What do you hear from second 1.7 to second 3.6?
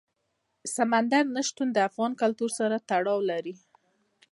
د افغان کلتور سره تړاو لري.